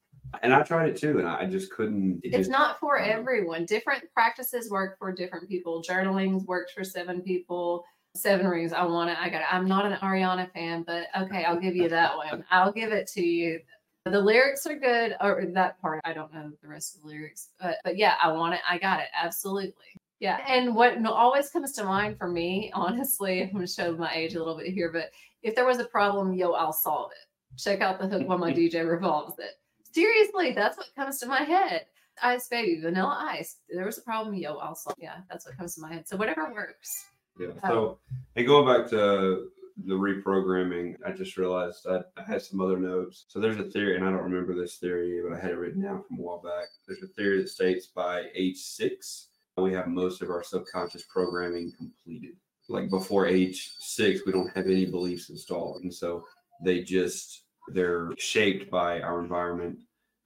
[0.42, 2.20] And I tried it too, and I just couldn't.
[2.22, 3.64] It it's just, not for everyone.
[3.66, 5.82] Different practices work for different people.
[5.82, 7.84] Journaling works for seven people.
[8.16, 8.72] Seven rings.
[8.72, 9.18] I want it.
[9.20, 9.46] I got it.
[9.52, 12.44] I'm not an Ariana fan, but okay, I'll give you that one.
[12.50, 13.60] I'll give it to you.
[14.06, 16.00] The lyrics are good, or that part.
[16.04, 18.60] I don't know the rest of the lyrics, but but yeah, I want it.
[18.68, 19.08] I got it.
[19.14, 19.74] Absolutely.
[20.20, 20.38] Yeah.
[20.46, 24.34] And what always comes to mind for me, honestly, I'm going to show my age
[24.34, 25.10] a little bit here, but
[25.42, 27.58] if there was a problem, yo, I'll solve it.
[27.58, 29.58] Check out the hook while my DJ revolves it.
[29.92, 31.86] Seriously, that's what comes to my head.
[32.22, 33.56] Ice baby, vanilla ice.
[33.68, 34.78] There was a problem, yo, I'll.
[34.98, 36.06] Yeah, that's what comes to my head.
[36.06, 37.06] So whatever works.
[37.38, 37.48] Yeah.
[37.64, 37.68] Oh.
[37.68, 37.98] So,
[38.36, 39.48] and going back to
[39.86, 43.24] the reprogramming, I just realized I, I had some other notes.
[43.28, 45.82] So there's a theory, and I don't remember this theory, but I had it written
[45.82, 46.66] down from a while back.
[46.86, 51.72] There's a theory that states by age six, we have most of our subconscious programming
[51.76, 52.36] completed.
[52.68, 55.82] Like before age six, we don't have any beliefs installed.
[55.82, 56.24] And so
[56.62, 59.78] they just, they're shaped by our environment,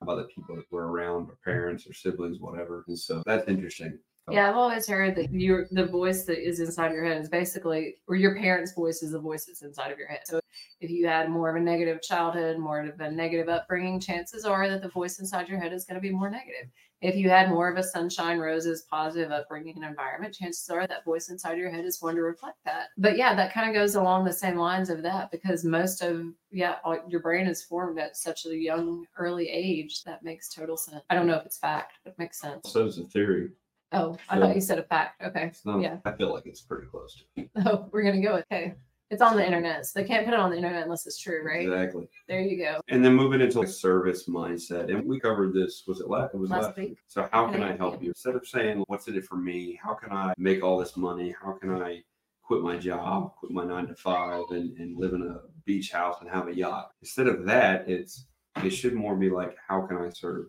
[0.04, 2.85] by the people that we're around, our parents, our siblings, whatever.
[2.88, 3.98] And so that's interesting.
[4.31, 7.97] Yeah, I've always heard that your the voice that is inside your head is basically,
[8.09, 10.21] or your parents' voice is the voice that's inside of your head.
[10.25, 10.41] So
[10.81, 14.69] if you had more of a negative childhood, more of a negative upbringing, chances are
[14.69, 16.71] that the voice inside your head is going to be more negative.
[17.03, 21.05] If you had more of a sunshine, roses, positive upbringing and environment, chances are that
[21.05, 22.89] voice inside your head is going to reflect that.
[22.97, 26.25] But yeah, that kind of goes along the same lines of that because most of
[26.51, 30.03] yeah, all, your brain is formed at such a young, early age.
[30.05, 31.03] That makes total sense.
[31.11, 32.73] I don't know if it's fact, but it makes sense.
[32.73, 33.51] So it's a theory.
[33.92, 35.23] Oh, I thought you said a fact.
[35.23, 35.44] Okay.
[35.47, 35.99] It's not, Yeah.
[36.05, 38.75] I feel like it's pretty close to Oh, we're gonna go with okay.
[39.11, 41.47] It's on the internet, so they can't put it on the internet unless it's true,
[41.47, 41.62] right?
[41.62, 42.09] Exactly.
[42.27, 42.81] There you go.
[42.88, 45.85] And then moving into like service mindset, and we covered this.
[45.87, 46.35] Was it last?
[46.35, 46.99] It was Last last, week.
[47.07, 48.09] So how Can I help you?
[48.09, 51.35] Instead of saying what's in it for me, how can I make all this money?
[51.40, 52.03] How can I
[52.42, 56.16] quit my job, quit my nine to five, and, and live in a beach house
[56.20, 56.90] and have a yacht?
[57.03, 58.27] Instead of that, it's
[58.64, 60.47] it should more be like how can I serve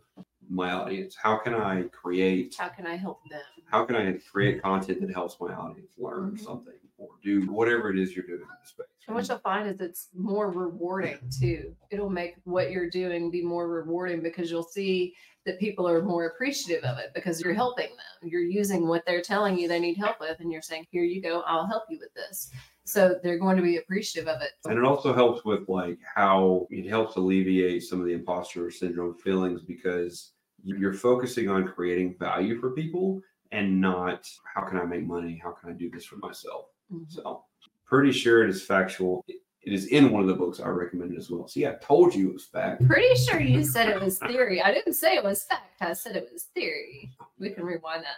[0.49, 1.15] my audience?
[1.15, 2.55] How can I create?
[2.57, 3.41] How can I help them?
[3.65, 6.39] How can I create content that helps my audience learn Mhm.
[6.39, 8.85] something or do whatever it is you're doing in the space?
[9.07, 11.75] And what you'll find is it's more rewarding too.
[11.91, 15.13] It'll make what you're doing be more rewarding because you'll see
[15.45, 18.29] that people are more appreciative of it because you're helping them.
[18.29, 21.21] You're using what they're telling you they need help with, and you're saying, Here you
[21.21, 22.49] go, I'll help you with this.
[22.85, 24.51] So they're going to be appreciative of it.
[24.65, 29.15] And it also helps with like how it helps alleviate some of the imposter syndrome
[29.15, 30.31] feelings because
[30.65, 35.39] you're focusing on creating value for people and not how can I make money?
[35.41, 36.65] How can I do this for myself?
[36.91, 37.09] Mhm.
[37.11, 37.43] So
[37.85, 39.23] pretty sure it is factual.
[39.27, 41.47] It it is in one of the books I recommended as well.
[41.47, 42.85] See, I told you it was fact.
[42.87, 44.61] Pretty sure you said it was theory.
[44.61, 45.81] I didn't say it was fact.
[45.81, 47.09] I said it was theory.
[47.39, 48.17] We can rewind that.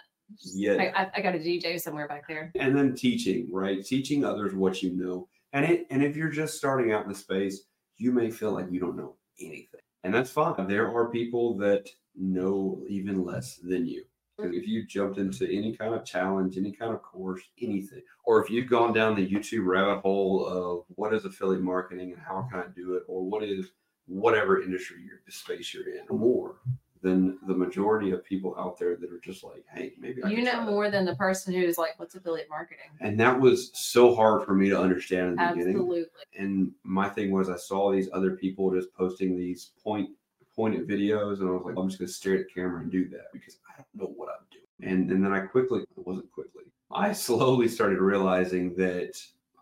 [0.53, 0.73] Yeah.
[0.73, 2.51] I, I, I got a DJ somewhere back there.
[2.55, 6.57] and then teaching right teaching others what you know and it and if you're just
[6.57, 7.61] starting out in the space
[7.95, 10.67] you may feel like you don't know anything and that's fine.
[10.67, 14.03] There are people that know even less than you.
[14.39, 14.69] So if mm-hmm.
[14.69, 18.69] you jumped into any kind of challenge any kind of course anything or if you've
[18.69, 22.65] gone down the youtube rabbit hole of what is affiliate marketing and how can i
[22.75, 23.71] do it or what is
[24.05, 26.57] whatever industry you're the space you're in or more
[27.01, 30.43] than the majority of people out there that are just like hey maybe I You
[30.43, 32.89] know try that." more than the person who's like, what's affiliate marketing?
[33.01, 35.75] And that was so hard for me to understand in the beginning.
[35.75, 36.05] Absolutely.
[36.37, 40.09] And my thing was, I saw these other people just posting these point
[40.55, 43.07] pointed videos, and I was like, I'm just gonna stare at the camera and do
[43.09, 44.91] that because I don't know what I'm doing.
[44.91, 49.21] And and then I quickly, it wasn't quickly, I slowly started realizing that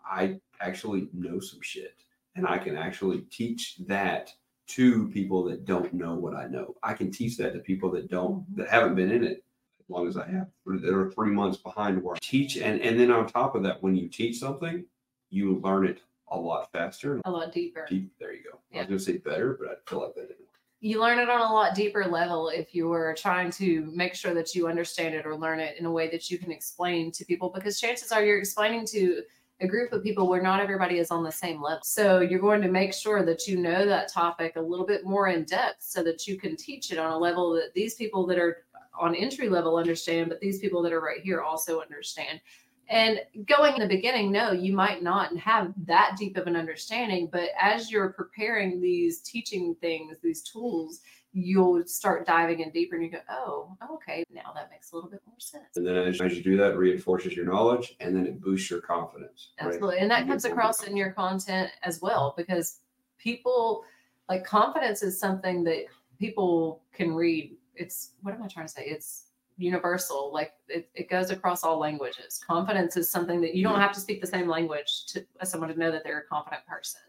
[0.10, 1.96] I actually know some shit,
[2.36, 4.32] and I can actually teach that
[4.68, 6.76] to people that don't know what I know.
[6.84, 8.62] I can teach that to people that don't mm-hmm.
[8.62, 9.44] that haven't been in it
[9.80, 12.58] as long as I have, that are three months behind where I teach.
[12.58, 14.86] And and then on top of that, when you teach something,
[15.30, 17.22] you learn it a lot faster.
[17.26, 17.86] A lot deeper.
[17.88, 18.60] Deep, there you go.
[18.72, 18.82] I Yeah.
[18.82, 20.46] was gonna say better, but I feel like that didn't.
[20.82, 24.54] You learn it on a lot deeper level if you're trying to make sure that
[24.54, 27.50] you understand it or learn it in a way that you can explain to people
[27.50, 29.24] because chances are you're explaining to
[29.62, 31.82] a group of people where not everybody is on the same level.
[31.84, 35.30] So you're going to make sure that you know that topic a little bit more
[35.30, 38.38] in depth so that you can teach it on a level that these people that
[38.38, 38.66] are
[39.00, 42.42] on entry level understand, but these people that are right here also understand.
[42.88, 47.30] And going in the beginning, no, you might not have that deep of an understanding,
[47.32, 51.02] but as you're preparing these teaching things, these tools,
[51.36, 55.10] you'll start diving in deeper and you go, oh, okay, now that makes a little
[55.10, 55.76] bit more sense.
[55.76, 58.80] And then as, you do that, it reinforces your knowledge and then it boosts your
[58.80, 59.50] confidence.
[59.60, 59.68] right?
[59.68, 60.00] Absolutely.
[60.00, 62.80] And that You comes across in your content as well because
[63.18, 63.84] people
[64.30, 67.58] like confidence is something that people can read.
[67.76, 68.86] It's what am I trying to say?
[68.86, 69.25] It's
[69.58, 70.32] universal.
[70.34, 72.42] Like it, it goes across all languages.
[72.46, 73.82] Confidence is something that you don't mm-hmm.
[73.82, 76.66] have to speak the same language to as someone to know that they're a confident
[76.66, 77.02] person.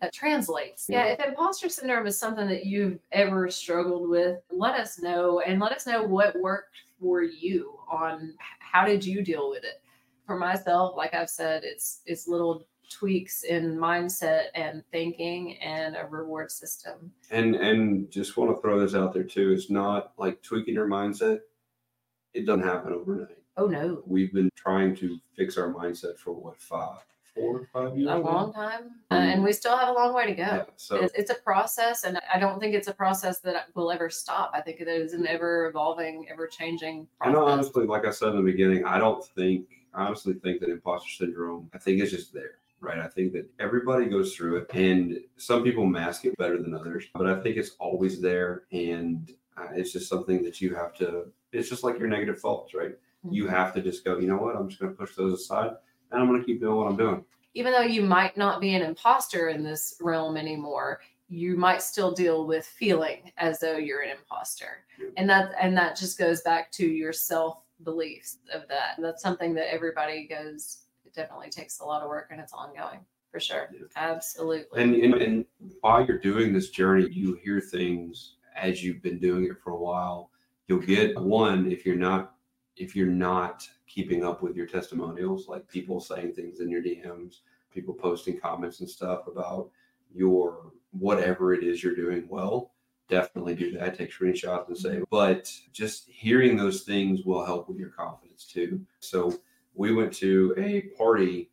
[0.00, 0.86] That translates.
[0.88, 1.06] Yeah.
[1.06, 1.12] Yeah.
[1.12, 5.72] If imposter syndrome is something that you've ever struggled with, let us know and let
[5.72, 9.80] us know what worked for you on how did you deal with it
[10.26, 16.06] for myself like i've said it's it's little tweaks in mindset and thinking and a
[16.06, 19.52] reward system And and just want to throw this out there too.
[19.52, 21.40] It's not like tweaking your mindset.
[22.34, 23.38] It doesn't happen overnight.
[23.56, 26.98] oh no We've been trying to fix our mindset for what five,
[27.34, 28.10] four, five years.
[28.10, 28.20] a now?
[28.20, 30.64] long time uh, and we still have a long way to go Yeah.
[30.76, 34.10] So it's, it's a process and i don't think it's a process that will ever
[34.10, 38.10] stop i think it is an ever evolving ever changing And process honestly, like I
[38.10, 42.00] said in the beginning, I don't think, I honestly think that imposter syndrome, I think
[42.00, 42.98] it's just there, right?
[42.98, 47.04] I think that everybody goes through it and some people mask it better than others,
[47.14, 48.64] but I think it's always there.
[48.72, 52.74] And uh, it's just something that you have to, it's just like your negative thoughts,
[52.74, 52.92] right?
[53.30, 53.50] You Mhm.
[53.50, 54.56] have to just go, you know what?
[54.56, 55.72] I'm just going to push those aside
[56.12, 57.24] and I'm going to keep doing what I'm doing.
[57.54, 62.12] even though you might not be an imposter in this realm anymore you might still
[62.12, 64.84] deal with feeling as though you're an imposter
[65.16, 69.54] and that and that just goes back to your self beliefs of that that's something
[69.54, 73.00] that everybody goes it definitely takes a lot of work and it's ongoing
[73.32, 73.86] for sure Yeah.
[73.96, 75.44] absolutely And, and, and
[75.80, 79.78] while you're doing this journey, you hear things as you've been doing it for a
[79.78, 80.30] while.
[80.66, 82.34] You'll get one if you're not
[82.76, 87.40] if you're not keeping up with your testimonials, like people saying things in your DMs,
[87.72, 89.70] people posting comments and stuff about
[90.14, 92.72] your whatever it is you're doing well.
[93.08, 93.96] Definitely do that.
[93.96, 95.04] Take screenshots and say, mm-hmm.
[95.10, 98.80] but just hearing those things will help with your confidence too.
[99.00, 99.34] So
[99.74, 101.50] we went to a party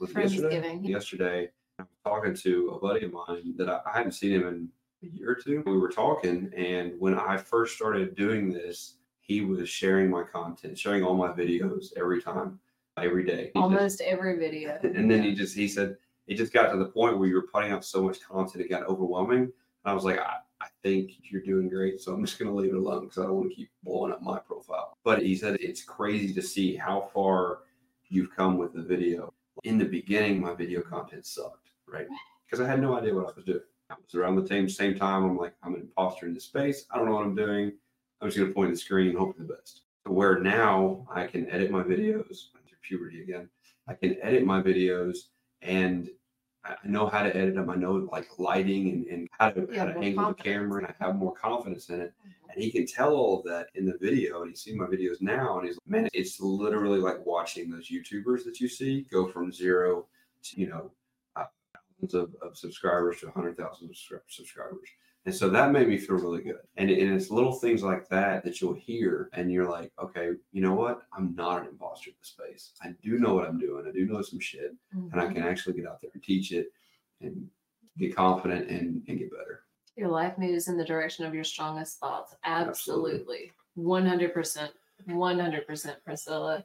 [0.00, 0.80] yesterday.
[0.82, 4.46] Yesterday, I was talking to a buddy of mine that I, I hadn't seen him
[4.46, 4.68] in
[5.04, 5.62] a year or two.
[5.66, 10.78] We were talking, and when I first started doing this, he was sharing my content,
[10.78, 12.58] sharing all my videos every time,
[12.98, 13.50] every day.
[13.54, 16.78] He just- almost every video and then he just he said it just got to
[16.78, 19.42] the point where you were putting out so much content it got overwhelming.
[19.42, 19.52] And
[19.84, 22.76] I was like, I, I think you're doing great, so I'm just gonna leave it
[22.76, 24.96] alone because I don't want to keep blowing up my profile.
[25.04, 27.60] But he said it's crazy to see how far
[28.08, 29.32] you've come with the video.
[29.64, 32.06] In the beginning, my video content sucked, right?
[32.46, 33.60] Because I had no idea what I was doing.
[33.90, 35.24] I was around the same same time.
[35.24, 36.86] I'm like, I'm an imposter in this space.
[36.90, 37.72] I don't know what I'm doing.
[38.20, 39.82] I'm just gonna point at the screen and hope for the best.
[40.06, 42.50] To where now I can edit my videos.
[42.52, 43.48] Through puberty again.
[43.88, 45.16] I can edit my videos
[45.62, 46.08] and
[46.64, 47.68] I know how to edit them.
[47.68, 50.86] I know like lighting and, and how to, Yeah, how to angle the camera and
[50.86, 52.14] I have more confidence in it.
[52.50, 55.20] And he can tell all of that in the video and he's seen my videos
[55.20, 59.26] now and he's like, man, it's literally like watching those YouTubers that you see go
[59.26, 60.06] from zero
[60.44, 60.90] to, you know,
[62.06, 64.88] thousands of, of subscribers to 100,000 subscri- subscribers.
[65.26, 66.56] And so that made me feel really good.
[66.76, 70.60] And, and it's little things like that that you'll hear and you're like, okay, you
[70.60, 71.02] know what?
[71.16, 72.72] I'm not an imposter in this space.
[72.82, 73.86] I do know what I'm doing.
[73.88, 75.34] I do know some shit and I Mhm.
[75.34, 76.70] can actually get out there and teach it
[77.22, 77.48] and
[77.96, 79.62] get confident and, and get better.
[79.96, 82.34] Your life moves in the direction of your strongest thoughts.
[82.44, 83.50] Absolutely.
[83.78, 84.28] Absolutely.
[84.28, 84.70] 100%.
[85.08, 86.64] 100% Priscilla.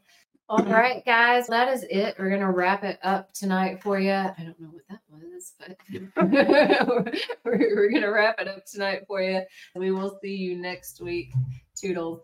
[0.49, 2.15] All right, guys, that is it.
[2.17, 4.13] We're going to wrap it up tonight for you.
[4.13, 5.77] I don't know what that was, but
[7.45, 9.43] we're, to wrap it up tonight for you.
[9.75, 11.33] We will see you next week.
[11.75, 12.17] Toodles.